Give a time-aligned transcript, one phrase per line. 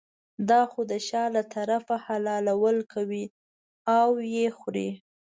[0.49, 3.25] دا خو د شا له طرفه حلالول کوي
[3.97, 4.89] او یې خوري.